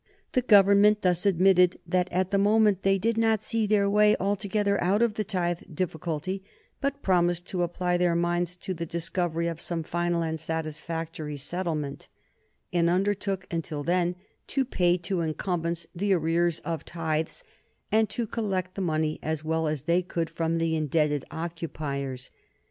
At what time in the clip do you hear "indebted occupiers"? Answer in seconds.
20.75-22.31